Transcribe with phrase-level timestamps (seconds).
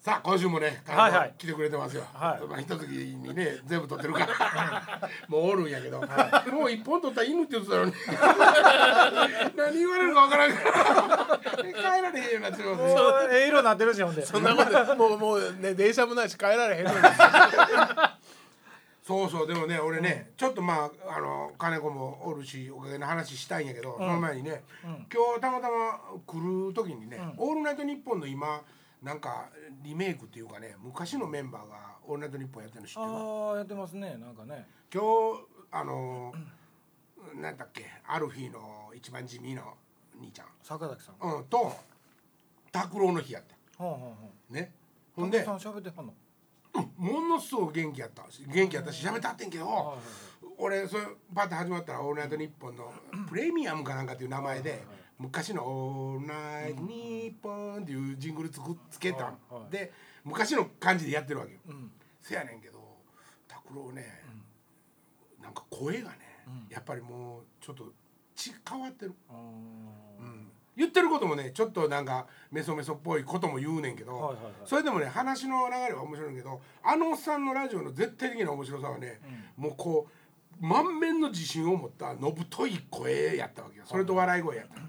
[0.00, 1.34] さあ今週もね、はいはい。
[1.36, 2.02] 来てくれてますよ。
[2.14, 2.46] はい。
[2.46, 4.26] まあ一月にね全部撮ってるから、
[5.28, 6.06] もうおるんやけど、も
[6.64, 7.92] う一本撮ったら犬って言ってたのに。
[9.58, 11.38] 何言われるかわからんから。
[11.38, 11.52] 帰
[11.82, 12.86] られへんようになってますね。
[12.94, 12.98] もう
[13.30, 14.24] ええ色なってるしほんで。
[14.24, 16.86] そんなこともうもうね電車もないし帰られへん
[19.06, 24.94] そうそうでもね俺ね、ちょっとまああの金子もおるしおかげの話したいんやけど、その前にね、今
[25.34, 28.62] 日たまたま来る時にね「オールナイトニッポン」の今
[29.02, 29.48] なんか
[29.82, 33.06] リメイクっていうかね昔のメンバーが「オールナイトニッポン」やってるの知ってる？
[33.06, 34.68] ああやってますねなんかね。
[34.92, 36.32] 今日あの
[37.34, 39.74] なんだっけアルフィーの一番地味の
[40.20, 41.72] 兄ちゃ坂崎さんん、うん、と
[42.72, 44.74] 拓郎の日やってほんほんほんね。
[45.16, 46.14] ほんでさん喋ってはんの？
[46.96, 48.30] ものすごく元気やった。
[48.30, 49.98] し元気やったし喋ってはってんけど、はいはいはい。
[50.58, 52.92] 俺それパッと始まったら「オールナイトニッポン」の
[53.28, 54.82] プレミアムかなんかっていう名前で
[55.20, 59.26] 昔の「オールナイトニッポン」っていうジングルつくつけたん。
[59.26, 59.70] はいはい。
[59.70, 59.92] で
[60.24, 61.60] 昔の感じでやってるわけよ。
[61.68, 61.92] うん。
[62.22, 62.80] せやねんけど
[63.46, 64.24] 拓郎ね
[65.42, 66.16] なんか声がね
[66.70, 67.92] やっぱりもうちょっと
[68.34, 69.14] ち変わってる。
[69.28, 70.50] うん。
[70.76, 74.52] 言ってることもねちょっとなんかメソメソっぽいことも言うねんけど、はいはいはい。
[74.64, 79.20] それでもね話の流れは面白いけどあのおっさんのラジオの絶対的な面白さはね、
[79.56, 83.84] もうこう満面の自信を持ったのぶとい声やったわけよ。
[83.86, 84.86] それと笑い声やったの、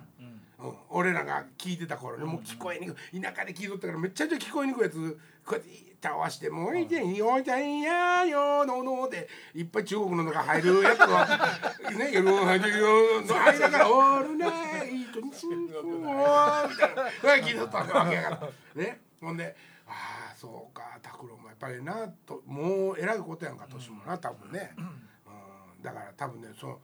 [0.63, 0.73] うん。
[0.89, 2.25] 俺らが聞いてた頃ね。
[2.25, 3.21] もう聞こえにくい。
[3.21, 5.19] 田舎で聞いとったからめっちゃめちゃ聞こえにくいやつ。
[5.45, 5.63] こうやっ
[6.01, 11.27] て合わして「もういてんよいちゃんやよのの」でいっぱい中国の中入るやつは
[11.97, 18.49] ね夜入ってるよの間から「オールナイトニッポン」みたいな聞いとったわけやから。
[18.75, 19.01] ね。
[19.19, 19.55] ほんで
[19.87, 26.79] 「ああそうか拓郎もやっぱりなともうえらいことやんか年もな多分ね、うん、だから多分ねその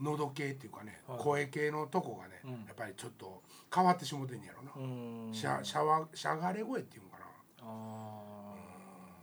[0.00, 3.42] 喉系っていうかね、声系のとこがね、やっぱりちょっと
[3.74, 5.34] 変わってしもてんやろな、うん。
[5.34, 7.24] しゃしゃわしゃがれ声っていうんかな。
[7.62, 8.22] あ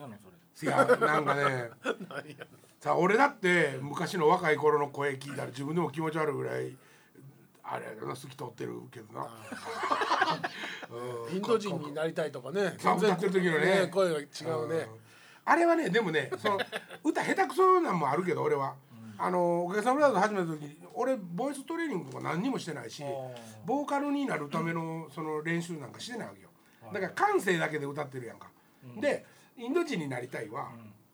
[0.00, 0.68] 何それ。
[0.68, 1.70] いやなんかね。
[2.80, 6.76] さあ俺だって昔の若い頃の声聞いたら自分でも気持ち悪いぐらい
[7.62, 9.28] あれやけどな透き通ってるけどな。
[11.32, 12.76] インド人になりたいとかね。
[12.78, 14.24] そう歌ってる時のね声が違
[14.64, 14.88] うね。
[15.44, 16.58] あれはねでもねその
[17.02, 18.76] 歌下手くそなんもあるけど俺は。
[19.18, 23.02] あのおかげさまブラザーズ始めた時に俺ボイストレーニングとか何にもしてないし
[23.64, 26.48] ボーカルになるためのその練習なんかしてないわけよ。
[26.92, 28.48] だから感性だけで歌ってるやんか、
[29.00, 29.24] で
[29.56, 30.70] インド人になりたいは、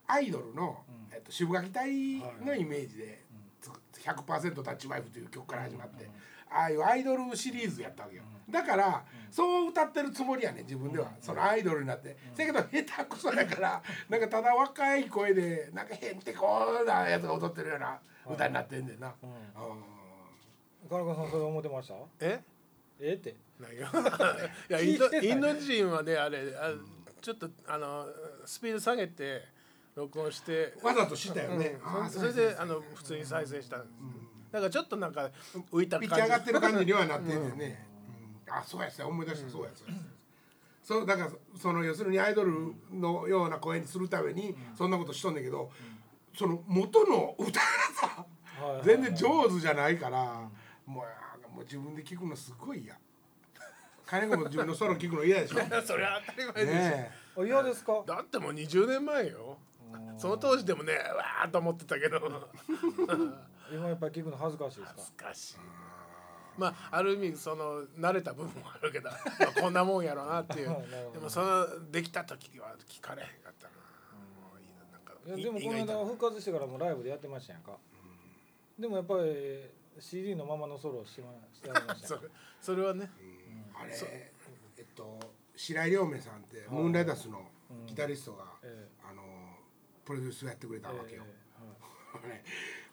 [0.06, 0.78] アイドルの、
[1.12, 3.22] えっと、渋垣隊のイメージで
[3.60, 3.70] つ
[4.00, 6.10] 100%タッチワイフという曲から始まって、
[6.54, 17.98] ああいうアイドルシリーズやったわけよ、だから、そう歌ってるつもりやねん自分では、そのアイドルになって、せやけど下手くそだからなんかただ若い声でなんかへんてこなやつが踊ってるような
[18.30, 20.88] 歌になってんねんな、うん。
[20.88, 21.94] 金子さんそれ思ってました？
[22.20, 22.40] え？
[23.00, 23.10] え？
[23.10, 23.34] えって。
[23.58, 23.88] 何が
[24.69, 26.72] いやインドインド人はねあれあ
[27.20, 28.06] ちょっとあの
[28.44, 29.44] スピード下げて
[29.94, 30.74] 録音して。
[30.82, 31.78] わざとしたよね、
[32.10, 33.92] それであの普通に再生したんです、
[34.52, 35.30] だからちょっとなんか
[35.72, 36.14] 浮いた感じ。
[36.14, 37.86] ピッチ上がってる感じにはなってんだよね、
[38.46, 38.54] うん。
[38.54, 39.10] あそうやそうや。
[39.10, 39.50] 思い出した。
[39.50, 39.94] そうやそうや。
[40.82, 45.70] そうだからその要するにアイドルのような声にするためにそんなことしとんねんけど、
[46.36, 48.26] その元の歌がさ
[48.84, 50.48] 全然上手じゃないから、
[50.84, 51.04] も
[51.50, 52.98] うもう自分で聞くのすごい嫌。
[54.04, 55.52] 金子も自分のソロ聞くの嫌でし。
[55.52, 57.10] ょ ねそれは当たり前でしょ、え。
[57.38, 58.02] あ嫌ですか？
[58.06, 59.58] だってもう20年前よ。
[60.19, 62.19] その当時でもねわーっと思ってたけど
[63.72, 65.25] 今やっぱり聞くの恥ずかしいですか？
[65.27, 65.56] 難しい。
[66.59, 70.77] まあある意味その慣れた部分もあるけど、 まあ、こんなもんやろうなっていう。
[71.12, 77.78] でもそのできた時は聞かれへんかったな、もういいななんかいやでもこの間復活してからもライブでやってましたやんか、
[78.78, 82.28] でもやっぱり CD のままのソロをしましてありました そよれ
[82.61, 83.11] それはね。
[83.75, 83.93] あれ
[84.77, 85.19] えっと
[85.56, 87.50] 白井亮明さんってムーンライダースの
[87.87, 89.56] ギタリストが、えあの
[90.05, 91.25] プロデュースをやってくれたわけよ、
[92.25, 92.44] えね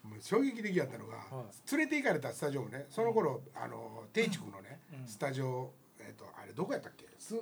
[0.04, 7.06] もう衝撃的やったのが、は連れて行かれたスタジオもねその頃、あの定畜のね、スタジオ、えっとあれどこやったっけ？
[7.18, 7.36] す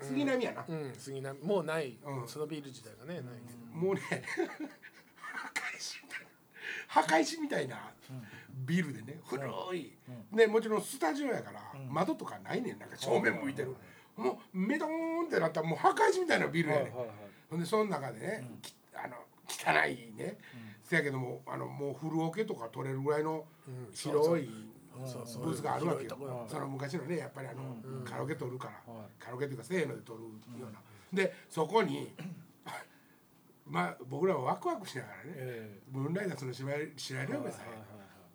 [0.00, 1.38] 杉並やな、うん杉並。
[1.40, 2.28] もうない、うん。
[2.28, 4.00] そのビール自体がねないけど、もうね
[5.34, 6.26] 墓石みたいな
[6.86, 7.92] 墓石みたいな
[8.66, 9.42] ビルでね古
[9.76, 9.92] い、
[10.32, 11.60] でもちろんスタジオやから、
[11.90, 12.78] 窓とかないねん。
[12.78, 13.76] なんか正面向いてる、
[14.16, 17.16] もうメドーンってなったらもう墓石みたいなビルやねん、はいはいはい
[17.50, 19.16] ほんでその中でね、きあの
[19.48, 20.36] 汚いね、
[20.88, 23.44] せやけどもあのもうフルオケとか取れるぐらいの
[23.92, 24.48] 広い
[24.96, 26.46] ブースがあるわけよ。
[26.48, 29.22] その昔のねやっぱりあの、カラオケ取るから、はい。
[29.22, 30.24] カラオケっていうかせーので取る
[30.60, 30.80] ような、
[31.12, 32.14] でそこに
[33.66, 37.72] まあ僕らはワクワクしながらね、えムーンライダースの白井白井亮明さんや、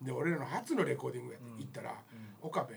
[0.04, 1.96] で俺らの初のレコーディングやって行ったら、
[2.40, 2.74] 岡部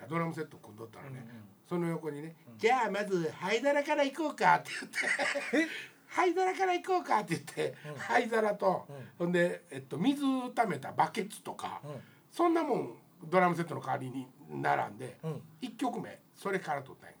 [0.00, 1.28] がドラムセット組んどったらね、
[1.68, 5.70] その横にね、じゃあまず灰皿から行こうかって言って
[6.08, 8.86] 灰皿から行こうかって言って、灰皿と、
[9.18, 10.22] ほんで、えっと、水
[10.54, 12.00] 溜めたバケツとか、うん。
[12.30, 12.94] そんなもん
[13.24, 15.42] ドラムセットの代わりに並んで、うん。
[15.60, 17.14] 一曲目それから撮ったんや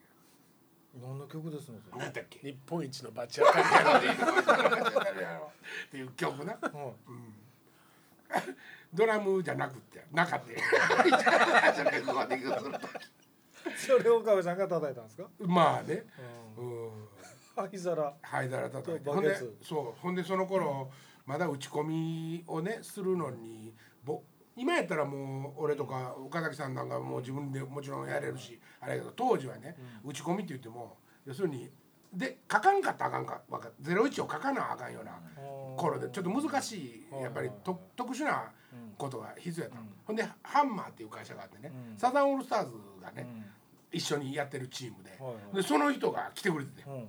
[1.02, 1.78] 何の曲ですの？
[1.96, 2.38] 何だっけ？
[2.40, 3.66] 日本一のバチ当たり
[5.20, 5.52] やろ
[5.86, 6.52] っていう曲な。
[6.54, 6.58] は
[8.38, 8.42] い
[8.94, 10.46] ドラムじゃなくってなかった
[13.76, 15.24] それを岡部さんが叩いたんですか？
[15.38, 16.04] 時まあね。
[16.56, 16.90] ううんん
[17.62, 18.14] 灰皿。
[18.22, 19.10] 灰皿叩いて。
[19.10, 20.00] ほんでそう。
[20.00, 20.90] ほんでその頃
[21.26, 23.74] まだ打ち込みをねするのに
[24.04, 24.22] ぼ
[24.56, 30.96] 今やったらもう俺とか岡崎さんなんかもう自分でもちろんやれるしあれやけど当時はね打ち込みって言っても
[31.26, 31.70] 要するに
[32.12, 35.12] で書かんかったらあかんかわか01を書かなあかんような
[35.76, 38.50] 頃でちょっと難しいやっぱりと特殊な
[38.96, 41.98] ことが必要やったの、ほんでハンマーっていう会社があってね、うん。
[41.98, 43.44] サザンオールスターズがね、うん。
[43.92, 47.08] 一緒にやってるチームで,、でその人が来てくれてて、うんうん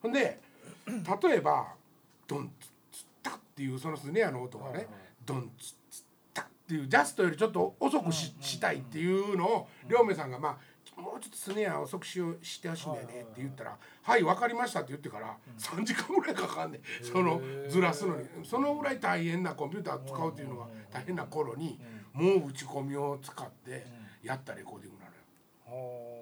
[0.00, 0.40] ほんで
[0.86, 1.74] 例えば
[2.26, 4.86] 「ドンツッツッタ」っていうそのスネアの音がねはいはい
[5.24, 6.04] 「ドンツッツッ
[6.34, 16.80] タ」っていうジャストよりちょっと遅くし,、したいっていうのを両名さんがまあもうちょっとスネア遅くしようしてほしいんだよねって言ったら「はい分かりました」って言ってから3時間ぐらいかかんねん。
[17.04, 18.26] そのずらすのに。
[18.44, 21.78] そのぐらい大変なコンピューター使うっていうのが大変な頃に
[22.12, 23.86] もう打ち込みを使って
[24.22, 26.17] やったレコーディングなのよ。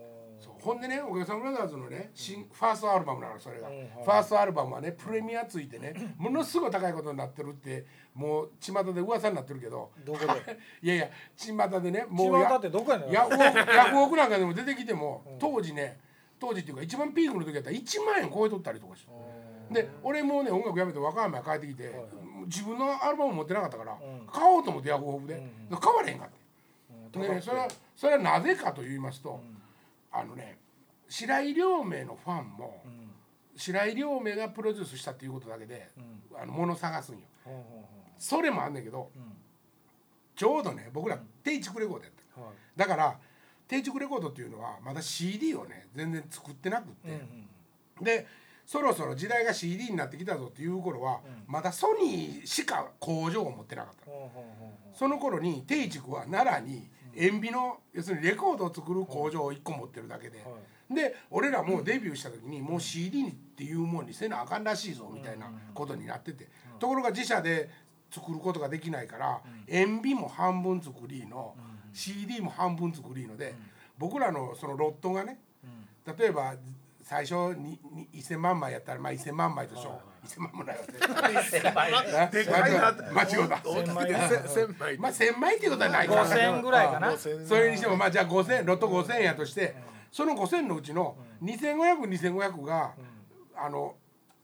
[0.67, 9.91] ほんでねお客さんブラザーズのね新ファーストアルバムなのそれが、ファーストアルバムはねプレミアついてねものすごい高いことになってるってもう巷で噂になってるけど。
[10.05, 10.59] どこで？
[10.83, 13.11] いやいや巷でねもうや田ってどこやねん。
[13.13, 16.01] ヤフオクなんかでも出てきても、当時ね
[16.41, 19.12] 当時っていうか一番ピークの時やったら1万円超えとったりとかして。
[19.71, 21.95] で俺もね音楽やめて和歌山へ帰ってきて、
[22.47, 24.27] 自分のアルバム持ってなかったから、ん。
[24.27, 25.35] 買おうと思ってヤフオクで、
[25.71, 26.35] うん買われへんかって。
[27.15, 27.23] うん。
[27.23, 29.41] でね、それはそれはなぜかと言いますと、
[30.12, 30.58] あのね
[31.08, 33.11] 白井亮明のファンも、うん。
[33.56, 36.00] 白井亮明がプロデュースしたっていうことだけで、う
[36.37, 36.41] ん。
[36.41, 37.23] あの物探すんよ。
[38.19, 39.11] それもあんねんけど
[40.35, 42.41] ちょうどね僕ら定築レコードやった。
[42.41, 42.50] はい。
[42.76, 43.19] だから
[43.69, 47.20] 定築レコードっていうのはまだ CD をね全然作ってなくって、
[48.02, 48.26] で
[48.67, 54.06] そろそろ時代が CD になってきたぞっていう頃は、まだソニーしか工場を持ってなかった。
[54.93, 60.45] その頃に定築は奈良に塩ビの要するにレコードを作る工場を1個持ってるだけで、
[60.91, 66.49] で俺らもデビューした時にもう CD にっていうもんにせなあかんらしいぞみたいなことになってて、
[66.79, 67.71] ところが自社で
[68.11, 71.55] 作ることができないから、塩ビも半分作りの、
[71.93, 73.55] CD も半分作りので、
[73.99, 75.39] 僕らのそのロットがね
[76.19, 76.55] 例えば
[77.03, 80.82] 最初にに1000万枚やったらまあ1000万枚としよう、1000万もないわ
[82.26, 86.26] でかいな間違うた千枚まあ1000枚っていうことはないから。
[86.26, 89.75] 5000ぐらいかなそれにしてもまあじゃあ5000ロット5000やとして、
[90.11, 92.94] その5000のうちの25002500が、
[93.56, 93.94] あの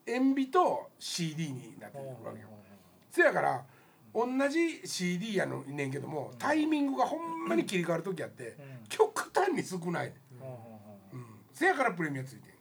[0.06, 2.48] 塩ビと CD になってくるわけよ。
[3.10, 3.64] せやから
[4.14, 8.56] 同じ CD やのねんけどもタイミングがほんまに切り替わる時あって、
[8.88, 10.12] 極端に少ない、
[11.12, 12.51] うん、せやからプレミアついて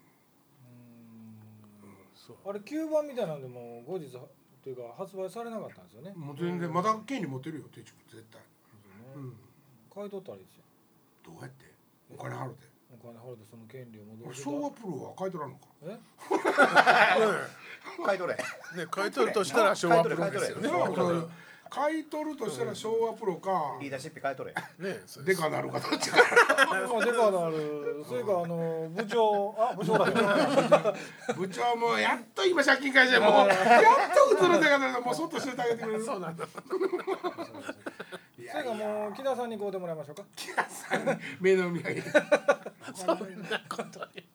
[2.45, 4.11] あれ吸盤みたいなんでも後日
[4.63, 6.13] というか発売されなかったんですよね。
[6.15, 8.41] もう全然まだ権利持ってるよ定築絶対、
[9.15, 9.33] うん、
[9.93, 10.63] 買い取ったらいいですよ。
[11.25, 11.65] どうやって？
[12.13, 12.67] お金払うて。
[12.93, 14.43] お金払ってその権利を戻して。
[14.43, 15.67] 昭和プロは買い取らんのか？
[15.83, 15.99] え？
[18.05, 18.37] 買い取れ。
[18.37, 18.43] ね
[18.91, 20.69] 買い取るとしたら昭和プロですよね
[21.71, 24.89] 買い取るとしたら昭和プロか、リーダーシップ買い取れ。
[24.89, 26.17] ね そうデカなるかどっちか
[26.69, 33.57] まあデカなるそれかあの部長あ部長だけど部長もやっと今借金返してもうやっ
[34.13, 36.43] と普通のデカなるもうそっとしててあげてくれるそうなんだ。
[36.43, 36.47] い
[38.51, 40.23] それかもう木田さんに買うてもらいましょうか。
[40.35, 42.09] 木田さんに目の見上げて
[42.93, 44.25] そんなことに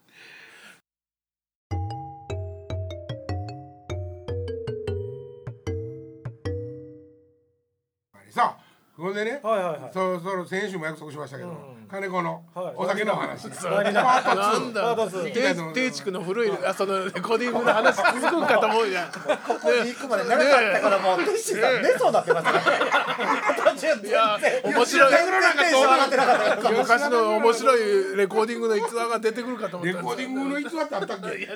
[8.36, 8.66] さあ
[8.98, 9.90] これでね、はいはいはい。
[9.92, 11.56] そろそろ先週も約束しましたけど、うん。
[11.86, 12.74] 金子のはい。
[12.76, 15.10] お酒の話、第二弾パート2なんだ？
[15.32, 19.12] 定定築の古いあそのレコーディングの話続くんかと思うじゃん。
[19.12, 19.18] こ
[19.60, 25.12] こに行くまで長かったからもうテッシーさん寝そうになってますいや然面白い。
[25.12, 31.48] 全然テンション上がってなかった昔の面白いレコーディングの逸話が出てくるかと思ったレコーディングの逸話ってあったっけ？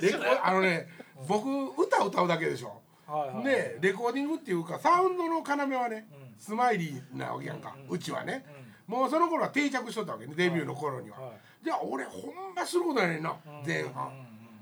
[0.44, 0.88] あのね
[1.26, 1.49] 僕
[1.82, 2.82] 歌歌うだけでしょ。
[3.06, 3.44] はいはい。
[3.44, 6.06] でレコーディングっていうかサウンドの要はね、
[6.40, 8.44] スマイリーなわけやんか、うちはね、
[8.87, 11.32] もうその頃は定着しとったわけねデビューの頃には、はい。
[11.62, 14.11] じゃあ俺ほんますることやねんな、前半、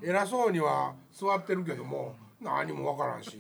[0.03, 3.39] 偉そうには座ってるけども、何もわからんし、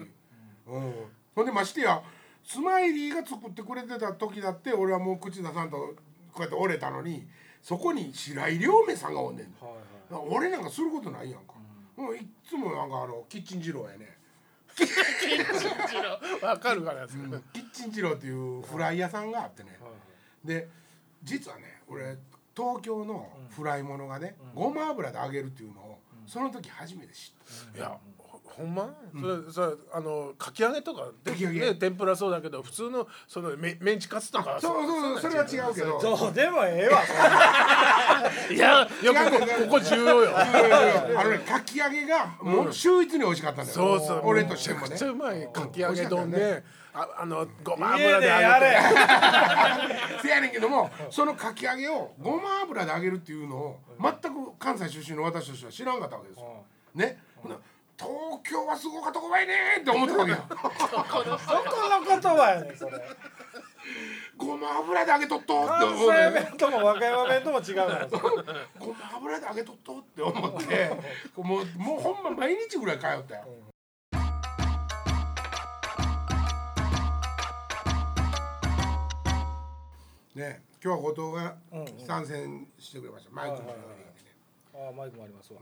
[0.66, 0.92] うん、
[1.34, 2.00] ほんでましてや
[2.44, 5.94] スマイリーが作ってくれてた時だって俺はもう口出さんとこ
[6.38, 7.26] うやって折れたのに
[7.62, 9.46] そこに白井亮明さんがおんねん。
[9.64, 10.28] はいはい。
[10.30, 11.54] 俺なんかすることないやんか、
[11.96, 14.17] もういっつもなんかあのキッチン二郎やね
[16.42, 19.96] わかるからそれキッチン二郎っていうフライ屋さんがあってね、はいは
[20.44, 20.46] い。
[20.46, 20.68] で
[21.22, 22.16] 実はね俺
[22.56, 27.32] 東京のフライものがね、ごま油で揚げるっていうのを、その時初めて知
[27.70, 27.78] った。
[27.78, 27.96] いや
[28.58, 31.60] ほほんま、それそれあのかき揚げとかかき揚げ。
[31.60, 36.00] ね天ぷらそうだけど普通のそのメメンチカツとかそうそうそうそれは違うけど。
[36.16, 37.02] そうでもええわ
[38.50, 40.32] いやいやここここ重要よ。
[40.36, 44.22] あのねかき揚げがもう秀逸に美味しかったんだよ、そうそう。
[44.24, 44.88] 俺としてもね。
[44.88, 45.48] めちゃくちゃうまい。
[45.52, 48.76] かき揚げ丼で、ああのごま家油で揚げて。
[50.20, 56.64] せやねんけどもそのかき揚げをごま油で揚げるっていうのを全く関西出身の私としては知らんかったわけですよ。
[56.94, 57.56] ね、ほな
[57.98, 58.08] 東
[58.44, 60.38] 京はすごかったこばいねーって思ったわけよ。
[60.48, 62.92] どこの言葉やねんそれ
[64.36, 68.20] ごま油で揚げとっとって関思うね西弁とも和歌山弁とも違うからそれ
[68.78, 70.90] ごま油で揚げとっとって思って
[71.36, 73.44] もうもうほんま毎日ぐらい通ったよ。
[80.36, 81.56] ね今日は後藤が
[82.06, 84.17] 参戦してくれました、マイクも用意でね。
[84.78, 85.60] ああマイクもありますわ、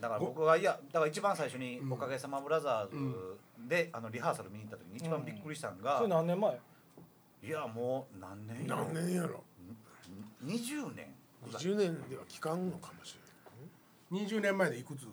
[0.00, 6.60] だから僕はいやだから一番最初に「おかげさまブラザーズ」であのリハーサル見に行った時に一番びっくりしたのがそれ何年前？
[7.42, 8.84] いやもう何年やろ。
[8.84, 9.44] 何年やろ
[10.42, 11.14] ？20年
[11.46, 13.18] 10年では聞かんのかもし
[14.10, 15.06] れない20年前でいくつ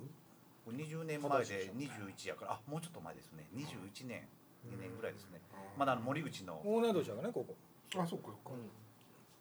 [0.69, 2.53] ？20年前で21やから。
[2.53, 3.45] あもうちょっと前ですね。
[3.53, 4.27] 21年
[4.65, 5.41] 2年ぐらいですね。
[5.77, 7.55] まだあの森口の大根年やからねここ。
[8.01, 8.51] あそっかそっか。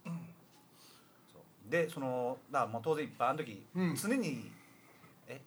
[0.05, 0.13] そう
[1.73, 3.97] でそのだもう当然いっぱいあの時、うん。
[3.97, 4.53] 常に
[5.27, 5.41] え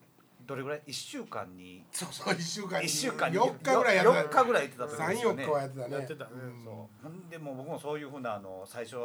[0.43, 1.83] どれぐらい？1週間に。
[1.91, 5.93] そうそう1週間に1週間に4日ぐらいやってた4日ぐらいやってたと思うんですよ34ね日はやってたね。
[5.93, 6.25] やってた。
[6.25, 6.63] ねうん。
[6.65, 6.73] そう。
[7.03, 8.95] ほんでもう僕もそういうふうなあの最初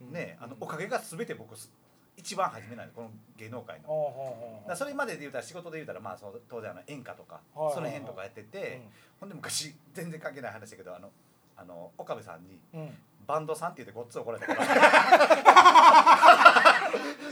[0.00, 1.70] ね、あのおかげが全て僕す
[2.16, 4.62] 一番初めなんでこの芸能界の。
[4.62, 7.74] だからそれまでで言うたら仕事で言うたらまあそう当然あの演歌とかはいはいはい。
[7.74, 8.80] その辺とかやってて、
[9.20, 11.10] ほんで昔 全然関係ない話だけどあの
[11.54, 12.98] あの岡部さんにうん。
[13.24, 14.66] バンドさんって言ってごっつ怒られたから。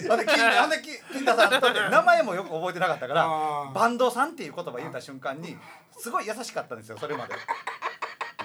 [0.09, 3.27] ほんで金田さんとって 名前もよく覚えてなかったから
[3.75, 5.57] バンドさんっていう言葉言った瞬間に
[5.99, 7.35] すごい優しかったんですよそれまで。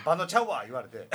[0.06, 1.08] バンドちゃうわ言われて。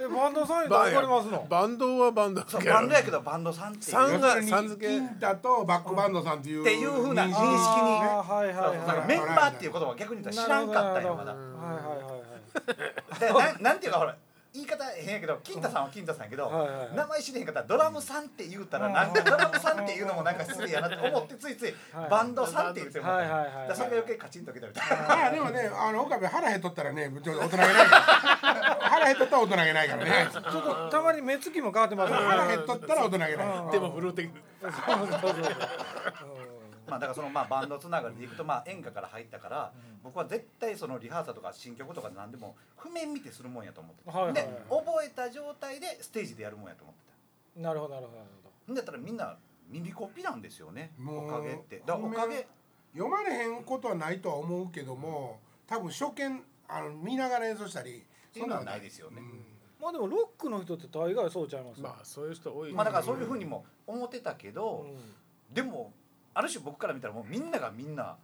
[0.00, 1.46] えバンドさんにわかりますの？
[1.50, 3.82] バンドはバンドそうバンドやけどバンドさんっていう。
[3.84, 4.86] さんがさん付け。
[4.86, 6.62] 金太とバックバンドさんっていう。
[6.62, 7.48] っていう風な認識に。
[7.50, 11.32] はいはいはいメンバーっていう言葉を逆に言ったら知らんかったんよまだ。
[11.32, 13.52] はいはいはいはい。
[13.52, 14.16] でなんなんていうかほら
[14.54, 16.94] 言い方変やけど金太さんは金太さんやけど、はいはいはい。
[16.94, 18.92] 名前知れへんかったらドラムさんって言うたら、うん。
[18.92, 25.04] なんかドラムさんっていうのもなんか失礼やなと思ってついついはいバンドさんって言ってもらそれが余計カチンときたみたいな。
[25.08, 30.28] まあでもねあの岡部腹減っとったらねちょっと大人げないから腹減っとったら大人げないからね。
[30.30, 32.18] ちょっとたまに目つきも変わってますね。
[32.18, 33.36] 腹減っとったら大人げない。
[33.72, 34.42] でも震えてくる。
[34.62, 35.42] そうそうそうそう
[36.92, 39.72] まあだからそのまあバンドつながりでいくとまあ演歌から入ったから、
[40.04, 47.00] 僕は絶対そのリハーサルとか新曲とか何でも譜面見てするもんやと思ってた、はいはいはいで覚えた状態でステージでやるもんやと思って
[47.56, 47.60] た。
[47.62, 48.30] なるほどなるほどなる
[48.66, 49.36] ほんだったらみんな
[49.70, 51.82] 耳コピなんですよねもうおかげって。
[51.86, 52.46] だおかげ
[52.92, 59.22] 読まれへんことはないとは思うけども多分初見あの見ながら演奏したりっていうのはないですよね、
[59.80, 62.72] まあでもロックの人って大概そうちゃいますまあそういう人多い。
[62.72, 65.54] まあだからそういうふうにも思ってたけど、うん。
[65.54, 65.92] でも
[66.34, 68.16] ある種僕から見たらもうみんながみんな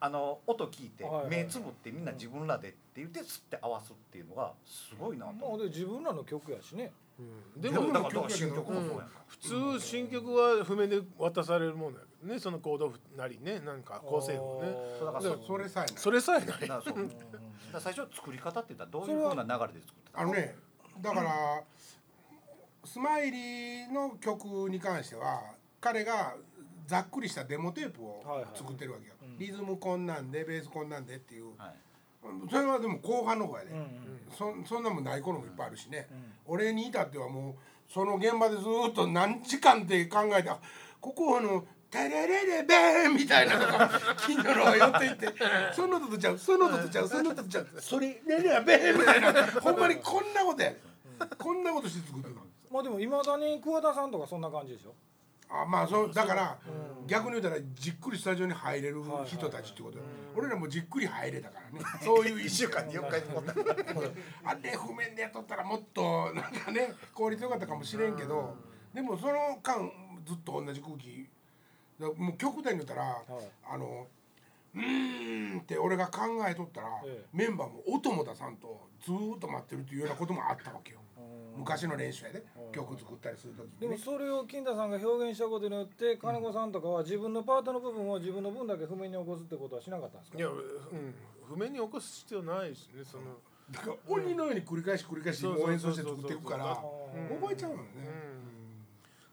[0.00, 5.32] あの音聞いて目つぶってみんな自分らでって言って吸って合わすっていうのがすごいなと。
[5.32, 5.58] まあ。
[5.58, 6.92] で自分らの曲やしね。
[7.18, 7.60] うん。
[7.60, 9.38] ででももだから新曲もそうやんか、普
[9.78, 12.38] 通新曲は譜面で渡されるもんだけどね。
[12.38, 13.58] そのコードなりね。
[13.60, 14.40] なんか構成譜ね。
[14.98, 15.96] そうだからそそれさえない。
[15.96, 16.58] それさえない。
[17.80, 20.56] 最初作り方って言ったらどういうふうな流れで作ってたあのね
[21.00, 21.62] だから
[22.84, 25.42] スマイリーの曲に関しては
[25.80, 26.34] 彼が
[26.88, 28.46] ざっくりしたデモテープをはいはい。
[28.54, 29.38] 作ってるわけよ、うん。
[29.38, 31.74] リズムこんなんでベースこんなんでっていう、はい。
[32.50, 34.62] それはでも後半の方やで、うんうん。
[34.64, 36.32] そそんなもんない頃もいっぱいあるしね、うん。
[36.46, 37.54] 俺に至ってはもう
[37.92, 40.58] その現場でずーっと何時間って考えてあ
[41.00, 43.90] ここあの「テレレレベーン」みたいなのが
[44.26, 45.28] 金のが寄っていって
[45.74, 47.68] 「その音とちゃうその音とちゃうその音とちゃう。
[47.80, 49.32] それレレレベーン」みたいな。
[49.60, 50.70] ほんまにこんなことや。
[50.70, 50.80] で
[51.38, 52.40] こんなことして作ってた
[52.70, 54.94] まあでもいまだに桑田さんとかそんな感じでしょ？
[55.50, 56.58] あまあそうだから
[57.00, 57.06] うん。
[57.06, 59.98] 逆に言うたらじっくりスタジオに入れる人たちってこと。
[59.98, 60.04] よ
[60.36, 61.84] 俺らもじっくり入れたからね。
[62.04, 63.52] そういう1週間に4回で持った
[64.44, 68.54] あれ譜面でやっとったらもっとなんかね効率よかったかもしれんけど。
[68.92, 69.90] でもその間
[70.26, 71.26] ずっと同じ空気。
[71.98, 73.16] もう極端に言ったら、い。
[73.68, 74.06] あの
[74.74, 77.26] うーんって俺が考えとったら、ええ。
[77.32, 80.98] メンバーも音も出さんとずーっと待ってるっていうようなこともあったわけよ。
[81.52, 82.44] うん昔の練習やで。
[82.72, 83.98] 曲作ったりする時でにね。
[83.98, 90.38] もそれを金田さんが表現したことによって金子さんとかは自分のパートの部分を自分の分だけ譜面に起こすってことはしなかったんですか？
[90.38, 91.14] いや、うん、
[91.48, 93.24] 譜面に起こす必要ないしねその、
[93.72, 97.82] だから鬼のように繰り返し繰り返しもう演奏して作っていくからうん覚えちゃうのね。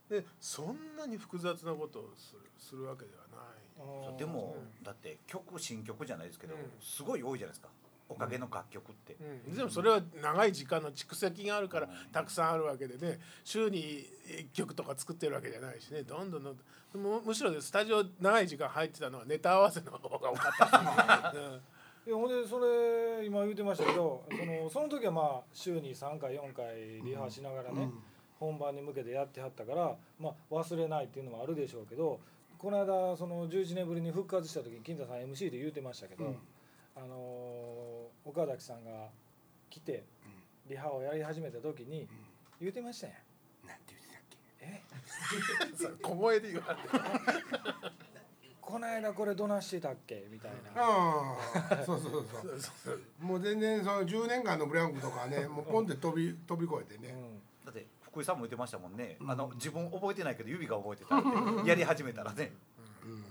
[0.09, 4.17] うん、でそんなに複雑なことをするするわけではない。
[4.17, 6.62] でもだって曲新曲じゃないですけどうん。
[6.81, 7.69] すごい多いじゃないですか
[8.07, 9.15] おかげの楽曲って。
[9.47, 13.19] うん、でもそれは長い時間の蓄積があるからたくさんあるわけでね。
[13.43, 16.03] 週に1曲とか作ってるわけじゃないしね。
[16.03, 16.65] どんどんどんどん。
[16.97, 21.33] むむしろスタジオ長い時間入ってたのはネタ合わせの方が多かった
[22.07, 27.89] いやほんでそれ今言ってましたけどそのその時はまあ週に3回4回リハしながらね、
[28.39, 32.19] 本番に向けてやってはったから、まあ、忘れないっていうのもあるでしょうけど
[32.57, 36.38] この間その11年ぶりに復活した時に金田さん MC で言うてましたけど、うん。
[36.95, 37.95] あのー
[38.25, 39.10] 岡崎さんが
[39.70, 40.03] 来て
[40.67, 42.08] リハをやり始めた時に
[42.60, 43.67] 言うてましたやん。
[43.67, 44.38] なんて言ってたっけ？
[44.62, 44.82] え？
[45.77, 47.05] それ小声で言われて。
[48.62, 50.25] この間これどないしてたっけ？
[50.32, 50.58] みたいな。
[50.82, 51.38] あ
[51.72, 52.60] あそうそうそうそう。
[52.60, 57.41] そ うもう全然その10年間のブランクとかねもうポンって飛び飛び越えてね、うん。
[57.65, 59.17] だって福井さんも言ってましたもんね。
[59.27, 61.70] あの自分覚えてないけど指が覚えてたって。
[61.70, 62.53] やり始めたらね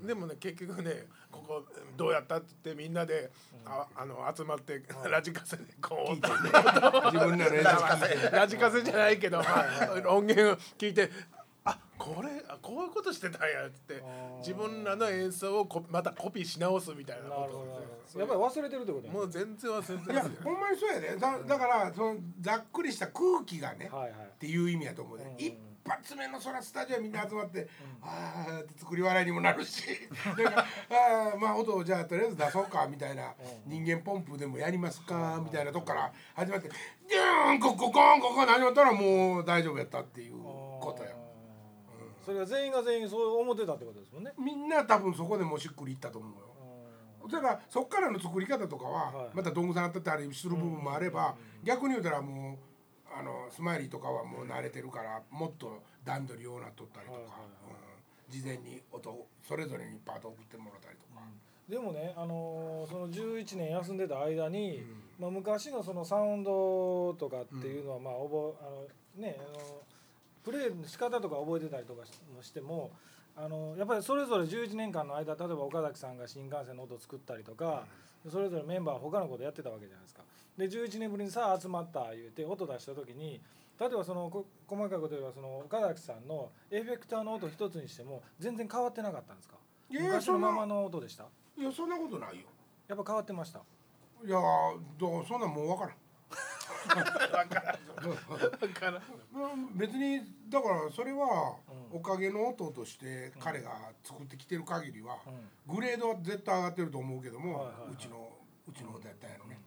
[0.06, 1.64] でもね結局ねここ
[1.96, 3.30] どうやったって言ってみんなで、
[3.66, 8.84] ああの集まってラジカセでこう自分らの演奏聞いてラジカセ。
[8.84, 11.10] じゃないけど、まあ、音源を聞いて
[11.64, 14.02] あこれあこういうことしてたんやっつって
[14.40, 17.48] 自分らの演奏をこまたコピーし直すみたいなこ
[18.12, 24.10] とやっぱり忘れてるってこともう全然忘れていやほんまにそうやでだだからそのざっくりした空気がね、はいはい。
[24.10, 25.44] っていう意味やと思うね、うん。
[25.44, 25.54] 一
[25.86, 27.68] 発目のそらスタジオみんな集まって、
[28.02, 29.82] ああって作り笑いにもなるし。
[30.36, 33.34] だからああまあ音をじゃあとりあえず出そうかみたいな、
[33.66, 40.34] 人間ポンプでもやりますかみたいなとこから始まってギューンここコンここ始まったらもう大丈夫やったっていう
[40.80, 41.10] ことや。
[41.10, 44.32] あーそれが全員が全員そう思ってたってことですもんね。
[44.38, 46.54] みんな多分そこでもうしっくりいったと思うよ。
[47.30, 52.58] だからそっからの作り方とかはまたどんぐさなったったりする部分もあれば逆に言うたらもう
[53.16, 57.48] あのスマイリーとかはもう慣れてるからもっと段取りようなっとったりとかはいはいはい。
[58.28, 58.40] うん。
[58.40, 61.22] 事前に音それぞれにパート送ってもらったりとか。
[61.68, 64.82] でもね、あのーその11年休んでた間に、
[65.18, 69.80] まあ、昔のそのサウンドとかっていうのはまあ覚えあのねあの
[70.44, 72.90] プレーの仕方とか覚えてたりとかしもしても
[73.34, 77.86] あのやっぱりそれぞれ11年間の間例えば岡崎さんが新幹線の音作ったりとか、
[78.30, 80.22] それぞれメンバー他のことやってたわけじゃないですか。
[80.56, 83.40] で11年ぶりにさあ集まった言うて音出した時に
[83.80, 89.56] 例えばそのこ細かいこと言えばその岡崎さんのエフェクターの音一つにしても全然変わってなかったんですか？
[89.90, 91.24] いや昔のままの音でした？
[91.58, 92.46] いやそんなことないよ。
[92.86, 93.60] やっぱ変わってました？
[94.24, 94.38] いや
[94.96, 95.94] どうそんなんもう分からん。
[96.84, 97.04] だ
[97.48, 99.02] から
[99.34, 99.76] うん。
[99.76, 101.56] 別にだからそれは
[101.92, 101.98] うん。
[101.98, 103.70] おかげの音として彼が
[104.04, 105.18] 作ってきてる限りは
[105.66, 105.74] うん。
[105.74, 108.28] グレードは絶対上がってると思うけども、うちの
[108.68, 109.58] うちの音やったんやろね、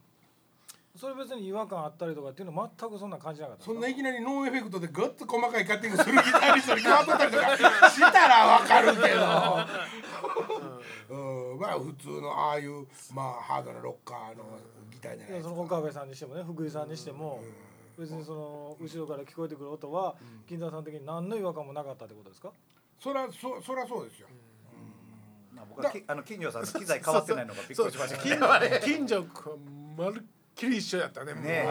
[0.98, 9.16] それ別に違和感あったりとかっていうのは全くそんな感じなかったそんないきなりノーエフェクトでガッと細かいカッティングするギタリストに変わっとったりとかしたらわかるけど、
[11.14, 12.84] うん、まあ普通のああいう
[13.14, 14.44] まあハードなロッカーの
[14.90, 17.44] ギターじゃないいやそですかの岡部さんにしてもね福井さんにしても
[17.96, 20.16] 別にその後ろから聞こえてくる音は
[20.48, 22.50] 金田さん的に何の違和感もなかったってことですか？
[22.98, 24.26] そらそそらそうですよ、
[25.54, 28.46] まあ僕はきあの金城さんの機材変わってないのがびっくりしましたけど。
[28.80, 29.24] 近近所
[29.96, 30.22] まるっ
[30.58, 31.32] きり一緒やったね。
[31.32, 31.64] もうね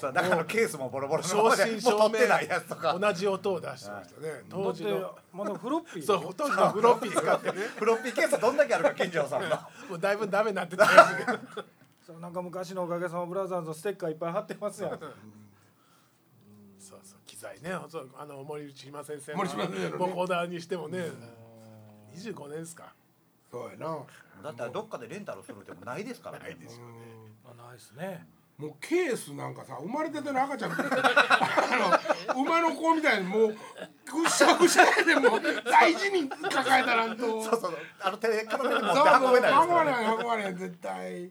[0.00, 2.94] そうだからケースもボロボロの正ままで真正もう取ってないやつとか。
[2.94, 4.28] 銘同じ音を出してましたね。
[4.28, 6.06] だって当時のまだフロッピー。
[6.06, 7.52] そう当時のフロッピー使ってね。
[7.76, 9.48] フロッピーケースどんだけあるか金城さんの。
[9.48, 10.86] もうだいぶダメになってた
[12.06, 14.92] そうなんか昔のおかげさまブラザーズのステッカーいっぱい貼ってますやん。
[16.78, 17.76] そうそう機材ね。
[17.88, 19.96] そうあの森島先生の森島先生のね。
[19.98, 21.10] ボコーダーにしてもね。
[22.14, 22.94] 25年ですか。
[23.50, 23.98] そうやな。
[24.42, 26.44] だってどっかでレンタルするってもないですからね。
[26.44, 26.84] あないですね
[28.58, 30.96] もうケースなんかさ生まれたての赤ちゃんみたいな。
[30.98, 32.00] あ
[32.34, 33.56] の馬の子みたいにもう
[34.04, 37.40] ぐしゃぐしゃでもう大事に抱えたらんと。
[37.40, 41.30] そうそうあの手で片手で持ってそうそう運べないです運ばれからねへん運ばれへん絶対。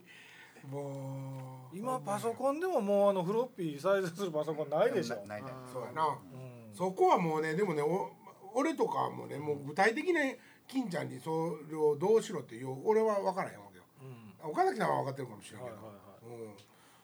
[0.72, 1.78] もう。
[1.78, 5.18] 今パソコンでももうあのフロッピー再生するパソコンないでしょ。
[5.28, 5.52] ないない。
[5.74, 6.06] そうやな。
[6.06, 6.74] うん。
[6.74, 8.10] そこはもうねでもねお
[8.56, 10.22] 俺とかもねもう具体的な
[10.66, 13.84] 金ちゃんにそれをどうしろっていう俺は分からへんわけよ。
[14.02, 14.52] うん。
[14.52, 15.97] 岡崎さんは分かってるかもしれんけど、はいはい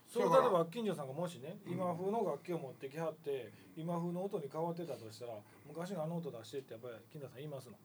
[0.07, 5.33] それ例えば近所さんがもしね今風の楽器を持ってきはって今風の音に変わってたとしたら
[5.67, 7.75] 昔のあの音出してってやっぱり金田さん言いますの？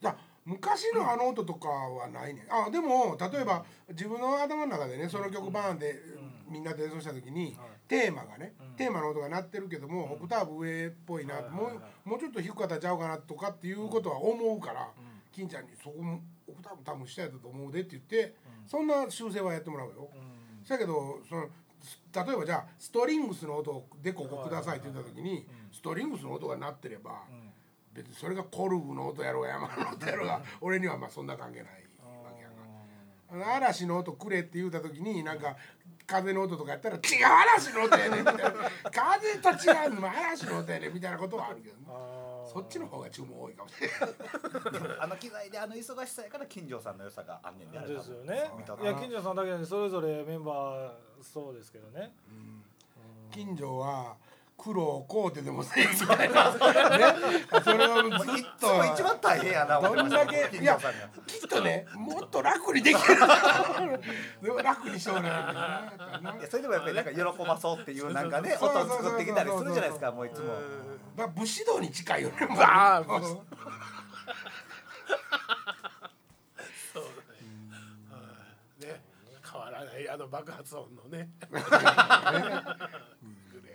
[0.00, 2.46] じゃあ昔のあの音とかはないねん。
[2.50, 5.94] あでも例えば自分の頭の中でねその曲バーンで
[6.48, 7.56] みんなで演奏した時に
[7.88, 8.76] テーマがね、うん。
[8.76, 11.72] テーマの音が鳴ってるけども、オクターブ上っぽいな、も
[12.04, 14.86] うもうちょっと低かったんちゃうかなとかっていうことは思うから、ん。
[15.32, 20.08] 金ちゃんに「そこもオクターブ多分下やったと思うで」って言って、そんな修正はやってもらうよ。
[20.66, 21.48] うんだけどその
[22.12, 27.52] 例えばじゃあストリングスの音でここくださいって言った時に、ストリングスの音が鳴ってれば、うん。
[27.96, 31.72] 別にそれがコルグの音やろうが山の音やろうが俺にはまあそんな関係ない
[32.24, 32.54] わけやか。
[33.30, 33.44] ら。
[33.46, 35.56] あの嵐の音くれって言うた時になんか
[36.06, 37.02] 風の音とかやったら違う
[37.56, 38.52] 嵐の音やねんみたいな
[38.90, 41.82] 風と違うのも嵐の音やねんみたいなことはあるけどね
[42.46, 44.98] そっちの方が注文多いかもしれない。
[45.00, 48.50] あの機材であの忙しさやから金城さんの良さがあんねんであれですよね
[48.82, 52.12] いや金城さんだけじそれぞれメンバーそうですけどね。
[53.30, 54.16] 近所は
[54.56, 56.58] 苦労をこうてでもせえみたいな、ね、
[57.62, 58.74] それをずっと。
[58.74, 60.78] も一番大変やなどんだけ金いや
[61.26, 63.16] きっとねもっと楽にできる
[64.42, 65.30] でも楽にしようね。
[66.48, 70.54] それでもやっぱりなんか喜ばそうっていうなんかね音を作ってきたりするじゃないですかもういつも
[71.16, 72.36] まあ武士道に近いよね。
[72.60, 73.04] ああ
[76.92, 77.10] そうだね
[78.10, 78.18] は
[78.80, 78.84] い。
[78.84, 79.00] ね。
[79.50, 81.30] 変わらないあの爆発音のね。
[81.50, 81.70] グレー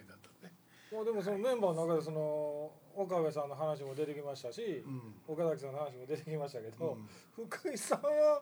[0.07, 0.53] だとね。
[0.91, 5.15] もうでもそのメンバーの中でその岡部さんの話も出てきましたし、ん。
[5.27, 6.97] 岡崎さんの話も出てきましたけど、
[7.35, 8.41] 福井さんは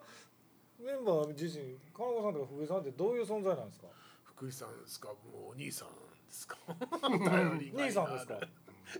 [0.79, 3.87] メンバー自身金子さんとか福井さんってどういう存在なんですか？
[4.23, 5.09] 福井さんですか？
[5.09, 5.15] も
[5.49, 5.93] うお兄さんで
[6.31, 6.57] すか？
[6.99, 8.39] 頼りがい兄さんですか？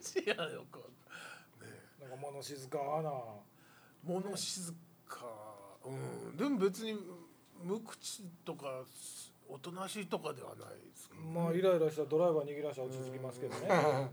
[0.01, 0.83] 知らんよこ
[1.59, 1.71] うね
[2.01, 3.11] なんか物静かな。
[4.03, 4.73] 物静
[5.07, 5.25] か。
[5.85, 6.37] うん。
[6.37, 6.97] でも別に
[7.63, 8.83] 無口とか
[9.49, 13.67] おとなしいとかではないですけどまあイライラしたらドライバー逃げ出したら落ち着きますけどね、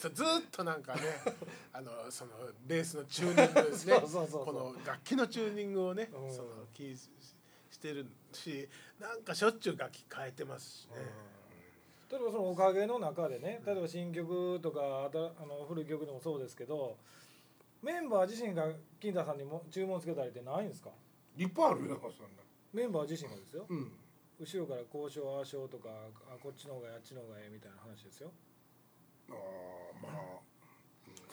[0.00, 1.00] そうずっとなんかね
[1.72, 2.32] あのその
[2.66, 4.00] ベースのチューニングですね。
[4.00, 4.08] こ
[4.52, 6.34] の楽器のチューニングをね、うん。
[6.34, 7.10] そのキーし
[7.70, 10.94] してるしなんかしょっちゅう楽器変えてますしね、
[12.10, 16.96] 例えばそのおかげの中でね例えば新曲とかあの古い曲でもそうですけど
[17.82, 18.66] メンバー自身が
[18.98, 20.90] 金田さんにも注文つけたりってないんですか？
[21.36, 22.42] いっぱいあるよそんな。
[22.72, 23.66] メンバー自身がですよ。
[23.68, 23.92] うん。
[24.40, 25.88] 後ろから交渉ああしようとか
[26.28, 28.32] あこっちの方があっちの方がええみたいな話ですよ。
[29.30, 29.36] あー
[30.02, 30.22] まあ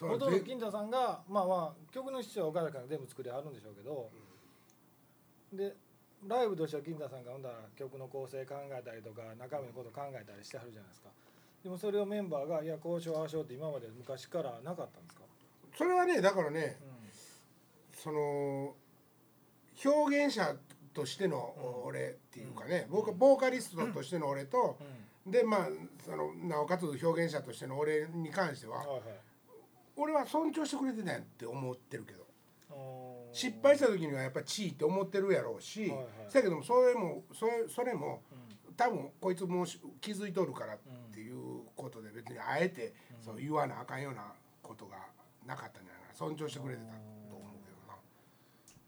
[0.00, 4.10] ほとんど金田さんがまあまあ曲の質は岡田君が全部作りあるんでしょうけど、
[5.52, 5.74] で
[6.26, 11.10] ライブとしては金田さんがほんだら曲の構成考えたりとか中身のこと考えたりしてはるじゃないですか。
[11.62, 15.22] でもそれをメンバーが「いや交渉ああしよう」って今まで昔からなかったんですか、
[15.76, 18.74] それはねだからねうその
[19.84, 20.54] 表現者
[20.94, 24.78] としての俺っていうかね、ボーカボーカリストとしての俺と、
[25.28, 25.30] ん。
[25.30, 25.68] でまあ
[26.04, 29.00] そのなおかつ表現者としての俺に関しては、はいはい。
[29.96, 32.26] 俺は尊重してくれてないって思ってるけど
[33.36, 36.06] 失敗した時にはやっぱり地位って思ってるやろうし、はいはい。
[36.32, 38.74] だけどもそれもそれそれもうん。
[38.76, 39.64] 多分こいつも
[40.02, 40.78] 気づいとるからっ
[41.10, 42.92] ていうことで別にあえて
[43.24, 44.22] そう言わなあかんような
[44.62, 44.98] ことが
[45.46, 46.14] なかったんじゃないかな。
[46.14, 47.96] 尊重してくれてたと思うけどな。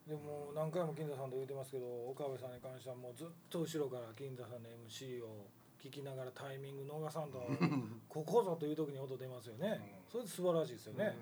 [0.06, 5.48] でも何回も金田さんと言ってますけど岡部さんに関してはもうずっと後ろから金田さんの MC を
[5.80, 7.40] 聞きながらタイミング逃さんと
[8.08, 10.04] ここぞという時に音出ますよね。
[10.12, 11.16] それで素晴らしいですよね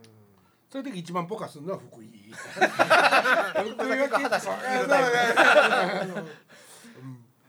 [0.76, 2.06] そういう時一番ポカするのは福井。
[2.06, 2.12] 福井
[3.88, 4.18] 結構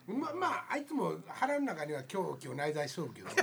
[0.08, 3.28] ままああいつも腹の中には狂気を内在しとるけど。
[3.28, 3.36] ね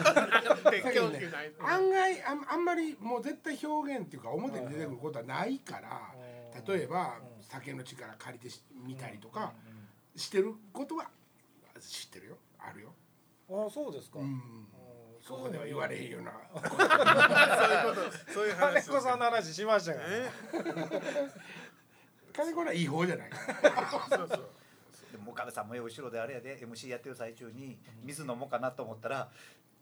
[1.61, 6.15] 案外あんあんまりもう絶対表現っていうか表に出てくることはないから
[6.67, 9.53] 例えば酒の力借りてし見たりとか
[10.17, 11.11] してることは
[11.79, 12.39] 知ってるよ。
[12.59, 12.95] あるよ。
[13.51, 14.67] ああそうですか、うん
[15.27, 16.33] そこでは言われへんよな。
[16.53, 20.31] そういうことそういう金話子さんの話しましたから、ね、
[22.37, 23.91] 金子はいい方じゃないから。
[23.91, 24.49] そうそう
[25.13, 29.29] でも岡部さんもよ後ろであれやで MC やってる最中に水飲もうかなと思ったら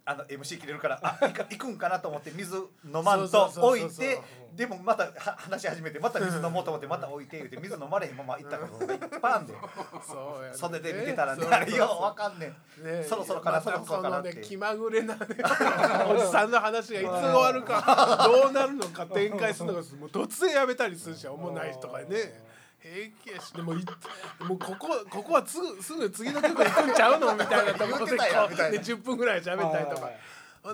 [0.05, 4.21] あの MC 切れるからあ行くんかなと思って水飲まんと置いて
[4.57, 9.55] でもまたは話し始めてまた水飲もうと思ってまた置いて言うて水飲まれへんまま行ったことがいっぱいあんで
[10.05, 10.57] そうやね。
[10.57, 12.85] 袖で見てたらねあれよかんねん。
[12.85, 14.35] ねそろそろかなそろそろかなって。
[14.43, 15.21] 気まぐれなね。
[16.11, 21.55] おじさんの話がいつ終わるかどうなるのか展開するのかもう突然やめたりするし思ん。
[21.55, 22.07] ないとかね
[22.83, 23.53] 平気やし。
[23.53, 23.77] でもい
[24.45, 28.21] もうここここはすぐすぐ次の曲行くんちゃうのみたいなところでで
[28.81, 30.07] 10分ぐらい喋ったりとか。
[30.07, 30.19] はい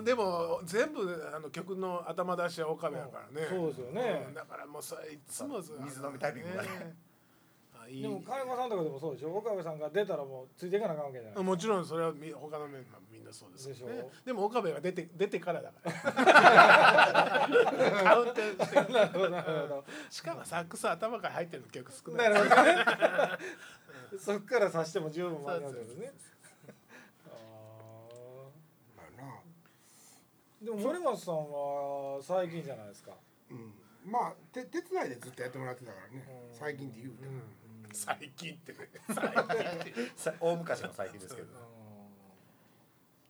[0.03, 3.47] でも全部あの曲の頭出しは岡部やからね。
[3.49, 4.23] そうですよね。
[4.27, 6.95] うんだからもうそれいつも水飲みタイミングがね
[7.87, 8.01] いい。
[8.01, 9.35] でも金子さんとかでもそうでしょ？
[9.35, 11.43] 岡部さんが出たらもうついていかなあかんわけじゃない。
[11.43, 13.67] もちろんそれはみ他のメンバーみんなそうです。
[13.69, 17.49] けど、ね、ででも岡部が出て出てからだから。
[18.03, 19.85] カウントしなるほどなるほど。
[20.09, 22.29] しかもサックス頭から入ってるの曲少ない。
[22.31, 22.75] なるほどね。
[24.17, 26.11] そっからさしても十分間に合うけどね。
[28.97, 29.41] あな
[30.61, 33.11] でも森松さんは最近じゃないですか、
[33.51, 33.73] うん、
[34.05, 37.41] まあ手手伝いでずっとやってもらってたからね、最近で言うても、うん。
[37.93, 38.77] 最近ってね。
[40.15, 41.51] さ大昔の最近ですけどう。
[41.51, 41.55] ん。
[41.55, 41.55] っ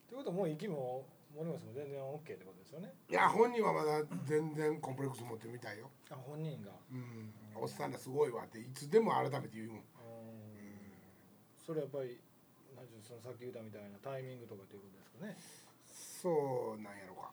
[0.09, 2.93] てことはもう息も森松も全然 OK ってことですよね。
[3.09, 6.71] いや本人はまだ全然コンプレックス持ってるみたいよ、あ本人が。
[6.91, 9.83] うん、おっさんらすごいわっていつでも改めて言うもん。
[11.65, 12.19] それやっぱり
[12.75, 15.37] 何ていうのそのさっき言ったみたいなタイミングとかっていうことですかね。
[15.93, 17.29] そうなんやろか。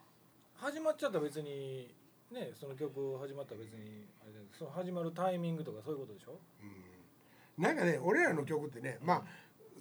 [0.55, 1.93] 始まっちゃったら別に
[2.31, 6.37] ねその曲始まったら別にあれその始まるタイミングとかそういうことでしょ。
[6.61, 6.96] うん
[7.57, 9.23] なんかね俺らの曲ってね、まあ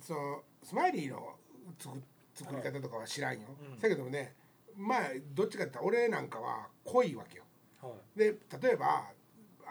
[0.00, 1.34] そのスマイリーの
[1.78, 2.02] 作
[2.34, 3.40] 作り方とかは知らんよ、
[3.72, 3.78] うん。
[3.78, 4.34] だけどもね
[4.76, 5.00] まあ
[5.34, 7.44] どっちかって言ったら俺なんかは濃いわけよ。
[7.82, 8.18] はい。
[8.18, 9.04] で例えば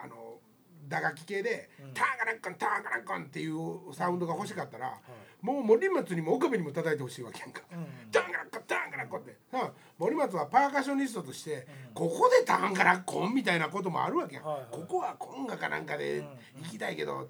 [0.04, 0.40] あの
[0.88, 1.94] 打楽器系でうん。
[1.94, 5.46] ターガランコンターガランコンっていうサウンドが欲しかったら、はい。
[5.46, 7.62] もう森松にも岡部にも叩いてほしいわけやんか。
[7.72, 8.12] うん。
[8.12, 9.36] タンガラッコタンガラッコって。
[9.52, 11.94] さ森松はパーカッショニストとして、うん。
[11.94, 14.68] ここでタンガラッコンみたいなこともあるわけやん、はいはい。
[14.72, 16.64] ここはコンガかなんかでうん。
[16.64, 17.30] 行きたいけど、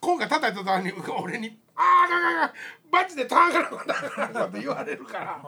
[0.00, 2.54] コンガ叩いた時に俺に「ああガガガ
[2.90, 5.42] バチでタンガラッコタンガラッコ」って言われるから、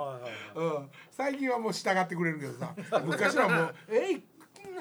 [1.10, 2.74] 最近はもう従ってくれるけどさ
[3.04, 4.22] 昔はもう「えい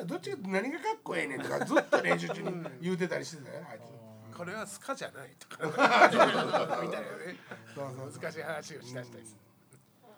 [0.06, 4.38] どっちが何がかっこええねん」とかずっと練習中に言うてたりしてたよあいつ。
[4.38, 5.66] これはスカじゃないとか。
[5.66, 7.36] みたいなね
[7.74, 8.22] そうそうそう。
[8.22, 9.34] 難しい話をしだしたりす。
[9.34, 9.40] る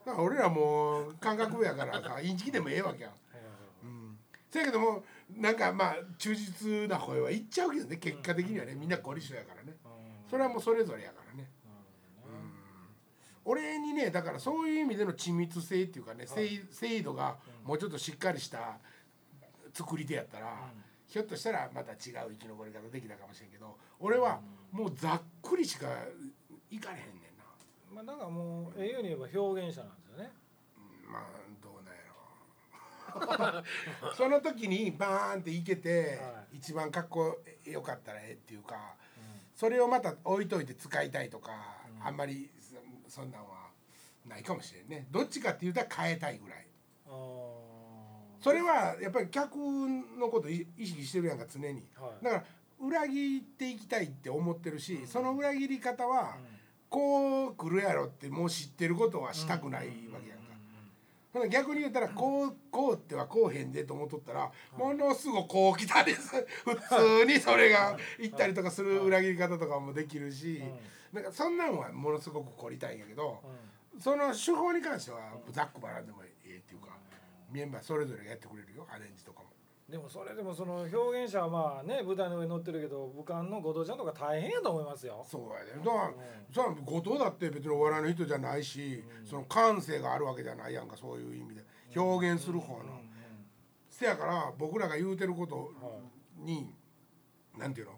[0.05, 3.11] だから俺らもう感覚やからさインチキでもええわけや
[3.83, 4.17] うん。
[4.49, 5.03] せやけども
[5.35, 9.77] なんかまあ忠実な声は言っちゃうけどね結果的にはねみんな凝り性やからね。
[9.85, 9.87] う
[10.27, 10.29] ん。
[10.29, 11.49] それはもうそれぞれやからね。
[13.45, 18.77] 俺にねだからそういう意味での緻密性っていうかね精精度がもうちょっとしっかりした
[19.73, 20.71] 作り手やったら
[21.07, 21.97] ひょっとしたらまた違う
[22.31, 24.39] 生き残り方できたかもしれんけど俺は
[24.71, 25.87] もうざっくりしか
[26.69, 27.45] いかれへんねんな。
[27.91, 30.31] まあだからもうええように言えば表現者なんですよね。
[31.11, 31.23] まあ
[34.15, 38.95] その時にバーンっていけて、は一番かっこよかったらええっていうか、
[39.55, 41.51] それをまた置いといて使いたいとか、
[42.01, 42.49] あんまり
[43.07, 43.69] そそんなんは
[44.25, 45.07] ないかもしれんね。
[45.11, 46.65] どっちかって言うたら変えたいぐらい。
[48.41, 51.87] それはやっぱり客のことい意識してるやんか常に。
[51.97, 52.23] はい。
[52.23, 52.43] だから
[52.79, 56.59] 裏切っていきたいって思ってるし、その裏切り方は、うん。
[56.89, 60.35] こう来るやろってもう知ってることはしたくないわけや。
[61.49, 70.63] 逆に言ったらこうこうってはこうへんでと思っとったらものすごくこう来たです 普通にそれが行ったりとかする裏切り方とかもできるし
[71.13, 73.43] なんかそんなんはものすごく凝りたいんやけど
[73.99, 75.19] その手法に関しては
[75.51, 76.97] ざっくばらんでもええっていうか
[77.51, 79.58] メンバーそれぞれがやってくれるよアレンジとかも。
[79.89, 85.25] でもそれでもその表現者はまあね舞台の上に乗ってるけど武漢の後藤ちゃんとか大変やと思いますよ。
[85.27, 86.13] そうやねだか
[86.55, 91.63] らさ後藤だって別にお笑いの人じゃないし、その感性があるわけじゃないやんかそういう意味で。
[91.95, 92.83] 表現する方の。
[93.89, 95.73] せやから僕らが言うてること
[96.37, 96.71] に、
[97.57, 97.93] なんていうの、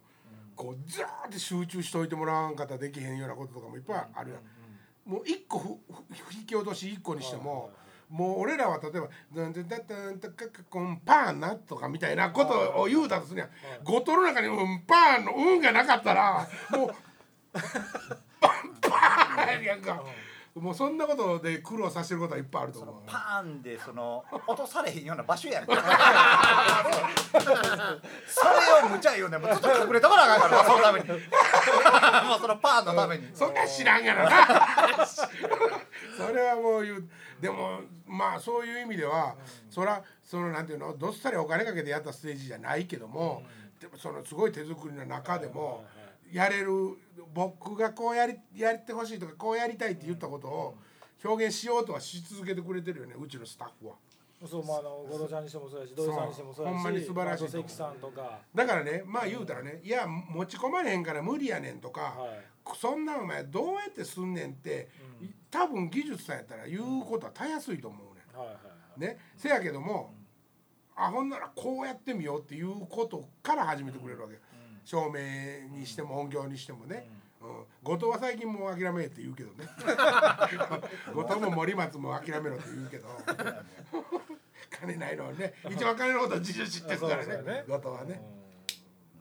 [0.56, 5.12] こうザーって集中しといてもらわんかったらできへんようなこととかもいっぱいあるやん。
[5.12, 7.71] もう一個ふふ引き落とし一個にしても、
[8.12, 13.50] もう俺らは例えば「ダンダンダンダンダカカコンパーンな」とかみたいなことを言うたとするやん、
[13.84, 16.95] 五島の中に「うんパーン」の「うん」がなかったらもう
[18.82, 20.04] パーンやんか、
[20.55, 22.95] もうそんなことで苦労させてることはいっぱいあると思う。
[23.05, 25.73] パーンでその落とされへんような場所やんか。
[28.27, 29.41] それを無茶言うねん。
[29.41, 31.07] もうずっと隠れとかなあかんからなそのために。
[32.27, 33.29] もうそのパーンのために。
[33.33, 33.53] そん。
[33.53, 35.05] なん知らんやろな。
[36.17, 37.09] それはもう言う。
[37.39, 39.35] でもまあそういう意味では、
[39.69, 40.97] そらそのなんていうの？
[40.97, 43.43] どっさりお金かけてやったステージじゃないけども、
[43.79, 45.85] でもそのすごい手作りの中でも、
[46.31, 46.97] やれる
[47.33, 50.75] 僕がこうやりやってほしいとかこうやりたいって言ったことを
[51.23, 53.95] 表現しようとはし続けてくれてるよねうちのスタッフは。
[54.43, 58.39] そうまああの後藤ちゃんにしてもそうやし土井さんにしてもそうやしほんまに素晴らしい関さんとか。
[58.55, 62.39] だからねまあ言うたらね、いや持ち込まれへんから無理やねんとか、はい。
[62.75, 64.89] そんなんお前どうやってすんねんって、
[65.51, 68.37] 多分技術さんやったら言うことはたやすいと思うねん。
[68.37, 68.61] はいはいは
[68.97, 68.99] い。
[68.99, 70.13] ね、せやけども、
[70.95, 74.39] あほんならこうやってみようっていうことから始めてくれるわけ、
[74.85, 77.09] 照明にしても音響にしてもね、
[77.41, 77.47] うん。
[77.83, 79.67] 後藤は最近もう諦めって言うけどね。
[81.13, 83.07] 後藤も森松も諦めろって言うけど。
[84.69, 87.23] 金ないのはね一番金のこと自重知ってるからね。
[87.23, 87.63] そうですよね。
[87.67, 88.21] 後藤はね、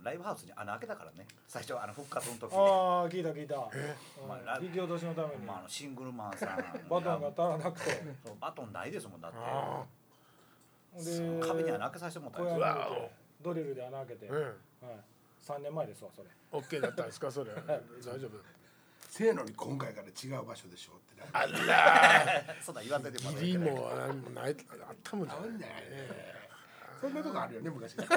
[0.03, 1.27] ライブハウスに穴開けたからね。
[1.49, 3.69] 最初あの復活の時ああ聞いた聞いた、
[4.63, 5.45] 引き落としのために。
[5.45, 7.91] まあ、あのシングルマンさん バトンが足らなくて。
[8.25, 9.39] そうバトンないですもんだって。
[11.47, 14.53] 壁に穴開けさせてもらったんですドリルで穴開けて、うんはい、
[15.47, 16.29] 3年前ですわそれ。
[16.53, 18.31] OK だったんですかそれ大丈夫。
[19.09, 22.45] せやのに今回から違う場所でしょってなあら。
[22.63, 23.65] そんなん言わんといてもら義理も
[24.35, 24.57] ない
[24.89, 25.75] あったもんじゃないなんだよ。
[25.75, 25.81] ね
[27.01, 27.97] そんなとこあるよね昔。
[27.97, 28.17] だか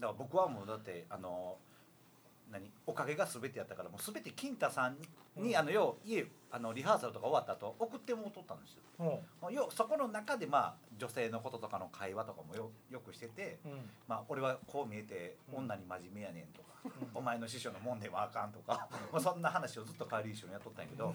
[0.00, 1.56] ら僕はもうだってあの
[2.96, 4.96] かげが全てやったからもう全て金太さん
[5.36, 9.20] に、あの要家あのリハーサルとか終わった後送ってもうとったんですよ。
[9.42, 9.54] うん。
[9.54, 13.72] 要そこの中でまあ女性のこととかの会話とかもよよくしてて、うん。
[14.08, 21.14] まあ、俺はこう見えて女に真面目やねんとか、 お前の師匠のもんではあかんとか、 まあ、そんな話をずっと帰り一緒にやっとったんやけど、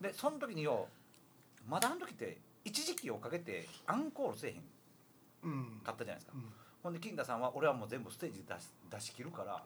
[0.00, 0.88] でその時によ
[1.66, 4.64] まだあの時って一時期をかけてアンコールせえへん
[5.42, 5.80] うん。
[5.82, 6.52] かったじゃないですか、うん。
[6.82, 9.62] ほんで金田さんは俺はもう全部ステージで出し出し切るから、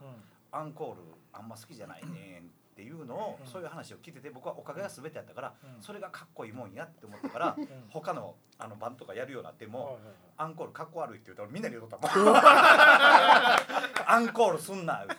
[0.55, 1.01] アンコール
[1.33, 2.43] あんま好きじゃないねん
[2.75, 3.47] っていうのを、うん。
[3.47, 5.83] そういう話を聞いてて僕はおかげが全てやったから、うん。
[5.83, 7.57] それがかっこいいもんやって思ったから、ん。
[7.89, 9.99] 他のあのバンドとかやるようになっても、
[10.37, 12.35] アンコールかっこ悪いって言うとみんなに言うとったもん。
[14.07, 15.15] アンコールすんなだ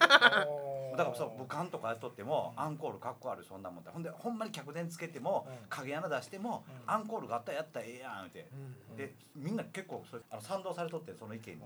[1.03, 3.91] からそう武漢とかやっとっても、アンコールかっこ悪いそんなもんだ。
[3.91, 5.67] ほんでほんまに客電つけても、うん。
[5.69, 6.93] 影穴出しても、うん。
[6.93, 8.47] アンコールがあったらやったらええやんって、
[8.89, 8.95] うん。
[8.95, 11.63] でみんな結構それあの賛同されとってその意見に。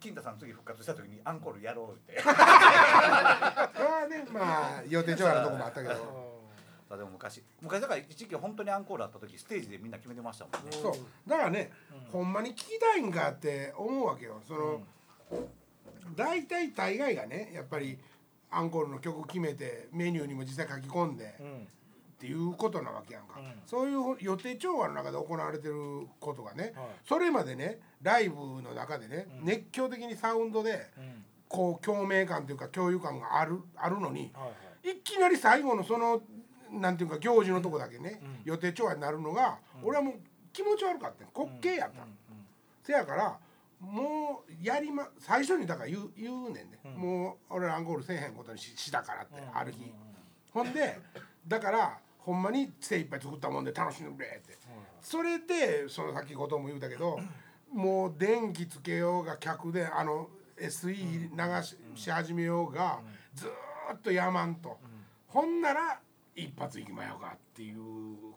[0.00, 2.20] で金太さん次復活した時にアンコールやろうって。
[2.20, 6.30] それはねまあ予定調和のとこもあったけど。
[6.92, 10.94] あでも昔昔だから一時期本当にアンコールあった時ステージでみんな決めてましたもんね、そう。
[11.28, 11.70] だからね、
[12.10, 14.40] ほんまに聞きたいんかって思うわけよ。
[14.48, 14.80] その、
[16.16, 17.96] 大体大概がねやっぱり
[18.50, 21.68] アンコールの曲決めてメニューにも実際書き込んで、うん
[22.20, 23.62] っていうことなわけやんか、うん。
[23.64, 26.86] そういう予定調和の中で行われてることがね、はい。
[27.02, 29.44] それまでねライブの中でね、うん。
[29.46, 31.24] 熱狂的にサウンドでうん。
[31.48, 34.50] こう共鳴感というか共有感があるあるのにはいは
[34.92, 34.98] い。
[34.98, 36.20] いきなり最後のその
[36.70, 38.40] なんていうか行事のとこだけね、うん。
[38.44, 39.88] 予定調和になるのが、うん。
[39.88, 40.14] 俺はもう
[40.52, 42.02] 気持ち悪かった滑稽やった、
[42.84, 43.38] せやから
[43.80, 46.92] もうやりま最初にだから言う言うねんね、うん。
[46.96, 49.56] もう俺らアンコールせえへんことにししたからって、うん。
[49.56, 49.90] ある日、
[50.52, 50.98] ほんで
[51.48, 54.58] だからほんまに精一杯作ったもんで楽しんでくれって。
[55.00, 57.18] それでそのさっきことも言うたけど
[57.72, 60.28] もう電気つけようが客であの
[60.58, 63.00] SE 流し,、し始めようが、
[63.34, 64.78] ずーっとやまんと、
[65.26, 66.00] ほんなら
[66.36, 67.78] 一発いきまようかっていう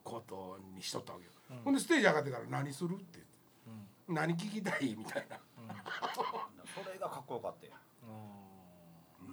[0.04, 1.32] ことにしとったわけよ、
[1.66, 3.20] ほんでステージ上がってから何するって。
[3.66, 5.38] 言って、何聞きたいみたいな、
[6.74, 7.74] それがかっこよかったよ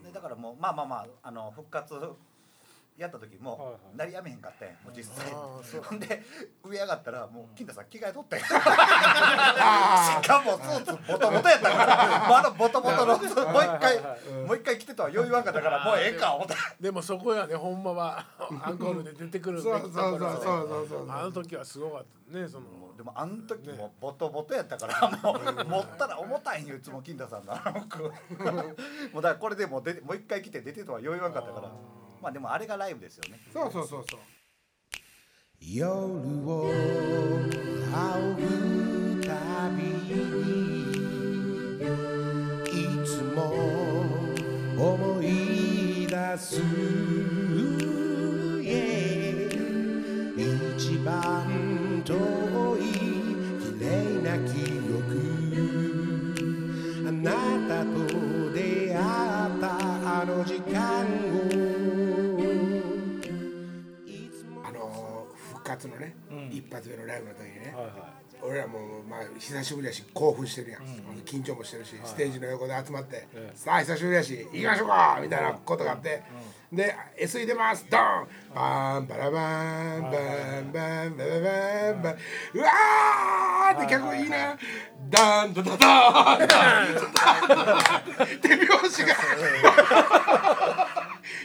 [0.03, 1.95] でだからもうまあまあまああの復活
[3.03, 5.33] やった時も、鳴りやめへんかったんやもう実際。
[5.33, 6.23] ほんで
[6.63, 8.41] 上上がったらもう金田さん着替えとったん。
[8.43, 12.29] しかもスーツボトボトやったから。
[12.29, 13.99] もうあのボトボトのもう一回
[14.47, 16.55] もう一回着てとは余裕わんかったからもうええか思った。
[16.81, 18.27] でもそこやねほんまは
[18.63, 21.11] アンコールで出てくるそうそうそうそうそう。
[21.11, 22.67] あの時はすごかったねその。
[22.97, 28.03] でもあの時もボトボトやったからもう持ったら重たいんよいつも金田さんのあの服。
[29.15, 31.71] もうだからこれでもうもう一回着て出てとは余裕わんかったから
[32.21, 33.41] まあでもあれがライブですよね。
[33.53, 34.21] そうそうそうそう。
[35.63, 36.71] 夜を
[37.93, 40.11] 仰ぐたびに
[42.67, 43.39] いつも
[44.77, 46.61] 思い出す
[48.63, 49.51] Yeah
[50.37, 52.15] 一番遠
[52.79, 52.81] い
[53.61, 53.85] 綺麗
[54.23, 54.99] な記憶。
[57.07, 57.29] あな
[57.69, 57.91] たと
[66.61, 67.93] 一発目のライブの時にね、はいはい。
[68.43, 70.83] 俺らもまあ久しぶりやし興奮してるやん、
[71.27, 73.57] 緊張もしてるし、ステージの横で集まって、ええ。
[73.57, 76.23] さあ久しぶりやし行きましょうかみたいなことがあって、
[76.73, 78.01] で SE 出ますドン。
[78.55, 80.19] バンバラバンバンバ
[80.61, 82.17] ンバンバンバンバン
[82.55, 84.57] うわーって客言いな
[85.09, 89.15] ダンドダダーン手拍子が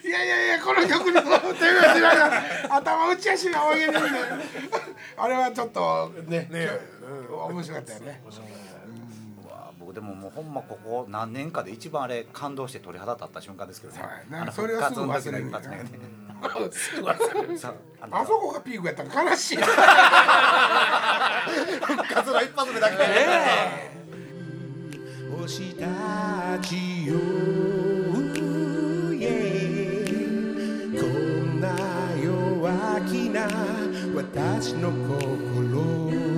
[0.03, 1.43] いやいやいやこの曲の手拍
[1.95, 2.43] 子ながら
[2.75, 3.99] 頭打ち足が上げるんで
[5.17, 6.69] あれはちょっとねね。
[7.49, 8.21] 面白かったよね。
[9.43, 13.99] うわ僕でももうほんまここ何年かで一番あれ感動して鳥肌立った瞬間ですけどね。
[13.99, 14.41] そうやな。
[14.43, 15.51] あのそれはすぐ忘れるね
[17.57, 17.73] さ
[18.11, 19.65] あそこがピークやったら悲しいな
[21.81, 22.95] 復活の一発目だけ。
[25.41, 25.85] 星 た
[26.61, 27.15] ちよ、
[34.35, 36.34] 私の心